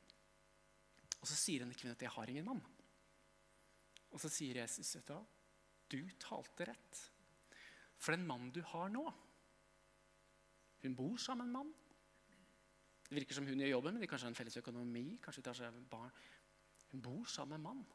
[1.19, 2.74] Og så sier denne kvinnen at 'jeg har ingen mann'.
[4.15, 5.23] Og så sier Jesus, vet du hva,
[5.91, 7.01] du talte rett.
[7.99, 9.03] For den mannen du har nå
[10.85, 11.73] Hun bor sammen med en mann.
[13.09, 15.17] Det virker som hun gjør jobben, men de kanskje har en felles økonomi.
[15.21, 16.11] kanskje de tar seg barn.
[16.91, 17.85] Hun bor sammen med en mann.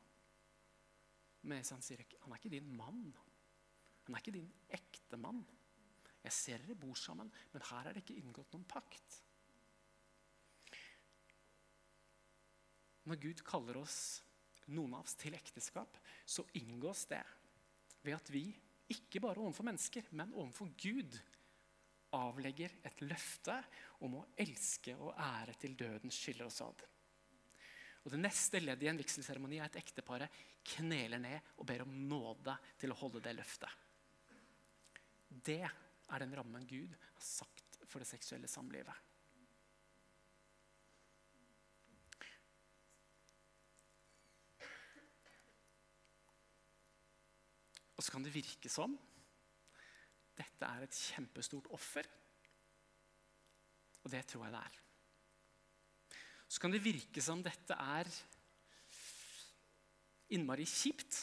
[1.42, 3.04] Men han sier han er ikke din mann.
[4.06, 5.44] Han er ikke din ekte mann.
[6.24, 9.20] Jeg ser dere bor sammen, men her er det ikke inngått noen pakt.
[13.08, 14.00] Når Gud kaller oss
[14.68, 17.22] noen av oss til ekteskap, så inngås det
[18.04, 18.46] ved at vi,
[18.90, 21.18] ikke bare overfor mennesker, men overfor Gud,
[22.16, 23.54] avlegger et løfte
[24.02, 26.82] om å elske og ære til døden skiller oss ad.
[28.00, 30.40] Og Det neste leddet i en vigselseremoni er at ekteparet
[30.72, 33.70] kneler ned og ber om nåde til å holde det løftet.
[35.30, 39.09] Det er den rammen Gud har sagt for det seksuelle samlivet.
[48.00, 48.94] Og så kan det virke som
[50.40, 52.06] dette er et kjempestort offer.
[54.00, 54.78] Og det tror jeg det er.
[56.48, 58.08] Så kan det virke som dette er
[60.32, 61.18] innmari kjipt.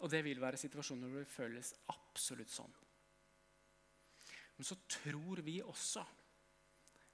[0.00, 2.72] Og det vil være situasjoner hvor det føles absolutt sånn.
[4.56, 6.06] Men så tror vi også,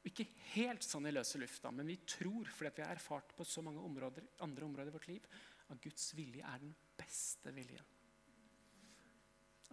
[0.07, 3.67] ikke helt sånn i løse lufta, men vi tror fordi vi har erfart på så
[3.67, 5.29] mange områder, andre områder i vårt liv,
[5.73, 7.91] at Guds vilje er den beste viljen.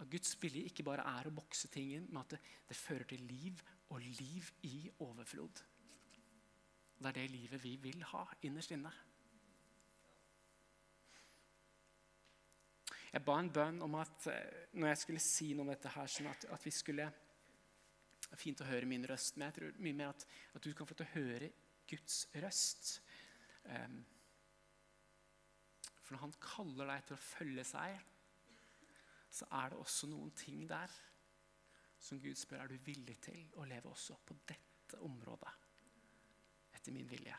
[0.02, 3.06] At Guds vilje ikke bare er å bokse ting inn, men at det, det fører
[3.08, 3.62] til liv
[3.92, 5.62] og liv i overflod.
[7.02, 8.92] Det er det livet vi vil ha innerst inne.
[13.12, 16.08] Jeg ba en bønn om at eh, når jeg skulle si noe om dette her,
[16.08, 17.10] sånn at, at vi skulle
[18.22, 20.24] Det er fint å høre min røst, men jeg tror mye mer at,
[20.56, 21.50] at du kan få til å høre
[21.90, 22.94] Guds røst.
[23.66, 23.98] Um,
[26.12, 28.00] for når han kaller deg til å følge seg,
[29.32, 30.92] så er det også noen ting der
[32.02, 35.52] som Gud spør er du villig til å leve også på dette området
[36.76, 37.38] etter min vilje.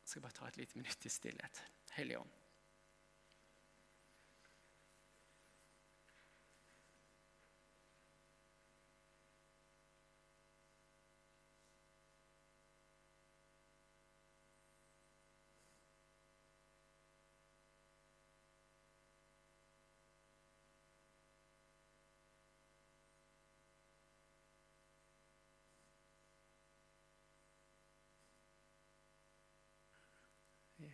[0.00, 1.60] Jeg skal bare ta et lite minutt i stillhet.
[1.98, 2.43] Hellige Ånd.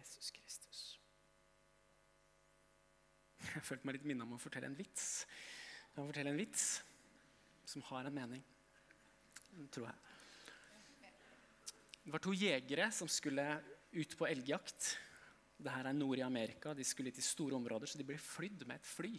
[0.01, 0.85] Jesus Kristus.
[3.51, 5.25] Jeg følte meg litt minnet om å fortelle en vits.
[5.91, 6.67] Jeg må fortelle en vits
[7.69, 8.43] som har en mening,
[9.75, 9.99] tror jeg.
[12.01, 13.45] Det var to jegere som skulle
[13.93, 14.95] ut på elgjakt.
[15.61, 16.73] Dette er nord i Amerika.
[16.75, 19.13] De skulle til store områder, så de ble flydd med et fly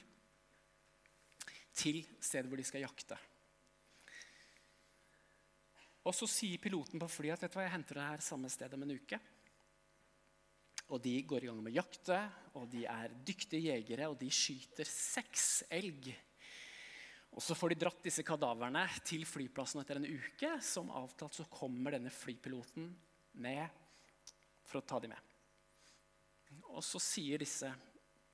[1.78, 3.20] til stedet hvor de skal jakte.
[6.02, 8.50] Og Så sier piloten på flyet at vet du hva, jeg henter det her samme
[8.50, 9.20] sted om en uke.
[10.92, 12.18] Og de går i gang med å jakte,
[12.60, 16.12] og de er dyktige jegere, og de skyter seks elg.
[17.32, 20.52] Og Så får de dratt disse kadaverne til flyplassen etter en uke.
[20.60, 22.90] Som avtalt så kommer denne flypiloten
[23.40, 23.80] ned
[24.68, 25.32] for å ta dem med.
[26.76, 27.72] Og så sier, disse,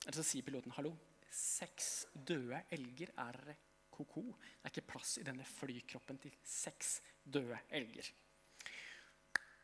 [0.02, 0.96] så sier piloten hallo,
[1.30, 3.54] seks døde elger er
[3.94, 4.24] ko-ko.
[4.34, 8.10] Det er ikke plass i denne flykroppen til seks døde elger.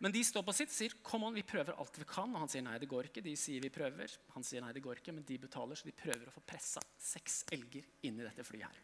[0.03, 2.31] Men de står på sitt og sier kom on, vi prøver alt vi kan.
[2.35, 3.23] Og han sier nei, det går ikke.
[3.23, 4.11] De sier vi prøver.
[4.33, 6.83] Han sier nei, det går ikke, men de betaler, så de prøver å få pressa
[6.99, 8.81] seks elger inn i dette flyet her.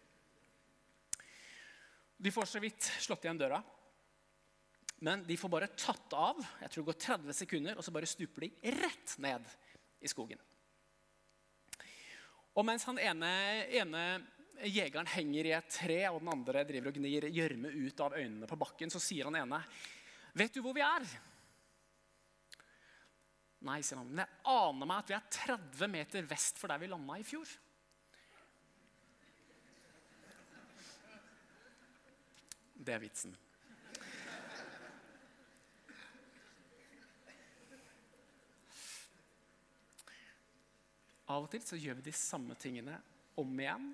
[2.20, 3.60] De får så vidt slått igjen døra.
[5.04, 6.40] Men de får bare tatt av.
[6.64, 9.54] Jeg tror det går 30 sekunder, og så bare stuper de rett ned
[10.00, 10.40] i skogen.
[12.56, 13.30] Og mens han ene,
[13.76, 14.04] ene
[14.68, 18.48] jegeren henger i et tre, og den andre driver og gnir gjørme ut av øynene
[18.48, 19.64] på bakken, så sier han ene
[20.38, 21.08] Vet du hvor vi er?
[23.66, 24.12] Nei, sier han.
[24.12, 27.26] Men jeg aner meg at vi er 30 meter vest for der vi landa i
[27.28, 27.52] fjor.
[32.80, 33.36] Det er vitsen.
[41.30, 42.96] Av og til så gjør vi de samme tingene
[43.38, 43.92] om igjen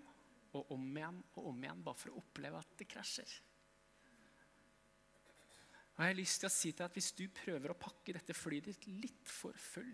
[0.55, 3.33] og om igjen og om igjen bare for å oppleve at det krasjer.
[5.95, 8.15] Og jeg har lyst til å si til deg at Hvis du prøver å pakke
[8.17, 9.93] dette flyet ditt litt for full,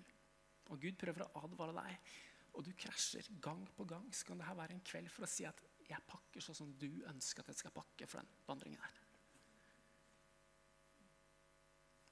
[0.72, 2.14] og Gud prøver å advare deg,
[2.58, 5.45] og du krasjer gang på gang, så kan dette være en kveld for å si
[5.47, 8.99] at jeg pakker sånn som du ønsker at jeg skal pakke for den vandringen her.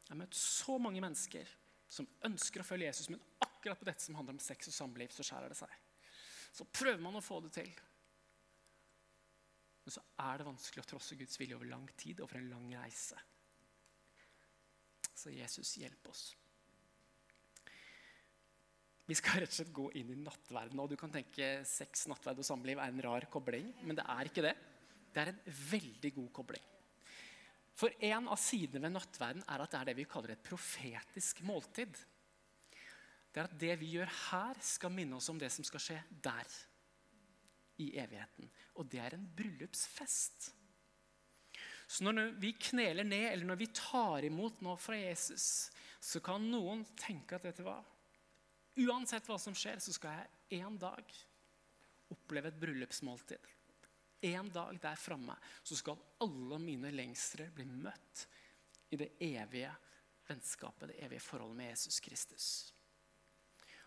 [0.03, 1.51] Jeg har møtt så mange mennesker
[1.89, 5.11] som ønsker å følge Jesus, men akkurat på dette som handler om sex og samliv,
[5.13, 5.73] så skjærer det seg.
[6.53, 7.69] Så prøver man å få det til.
[9.85, 12.71] Men så er det vanskelig å trosse Guds vilje over lang tid, over en lang
[12.77, 13.17] reise.
[15.19, 16.29] Så Jesus, hjelp oss.
[19.09, 20.79] Vi skal rett og slett gå inn i nattverdenen.
[20.83, 24.29] Og du kan tenke sex, nattverd og samliv er en rar kobling, men det er
[24.29, 24.53] ikke det.
[25.09, 25.41] Det er en
[25.71, 26.67] veldig god kobling.
[27.79, 31.41] For en av sidene ved nattverden er at det er det vi kaller et profetisk
[31.47, 31.97] måltid.
[33.29, 35.99] Det er at det vi gjør her, skal minne oss om det som skal skje
[36.23, 36.59] der.
[37.79, 38.49] I evigheten.
[38.75, 40.51] Og det er en bryllupsfest.
[41.89, 46.43] Så når vi kneler ned, eller når vi tar imot noe fra Jesus, så kan
[46.51, 47.81] noen tenke at dette var
[48.79, 51.15] Uansett hva som skjer, så skal jeg en dag
[52.13, 53.47] oppleve et bryllupsmåltid.
[54.29, 58.21] En dag der framme så skal alle mine lengsler bli møtt
[58.93, 59.73] i det evige
[60.29, 62.45] vennskapet, det evige forholdet med Jesus Kristus.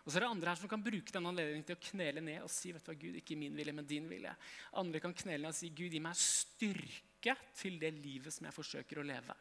[0.03, 2.43] Og så er det andre her som kan bruke denne anledningen til å knele ned
[2.43, 4.35] og si vet du hva, Gud, ikke min vilje, men din vilje.
[4.77, 7.12] Andre kan knele ned og si Gud, gi meg styrke
[7.55, 9.35] til det livet som jeg forsøker å leve.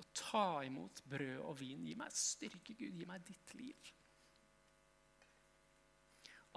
[0.00, 1.84] Og ta imot brød og vin.
[1.84, 2.96] Gi meg styrke, Gud.
[2.96, 3.90] Gi meg ditt liv.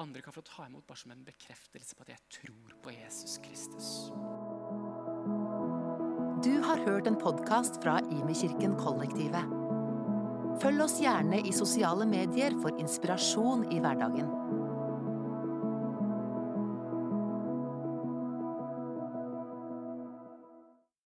[0.02, 3.38] Andre kan få ta imot bare som en bekreftelse på at jeg tror på Jesus
[3.44, 3.89] Kristus.
[6.44, 9.54] Du har hørt en podkast fra Imekirken Kollektivet.
[10.64, 14.43] Følg oss gjerne i sosiale medier for inspirasjon i hverdagen.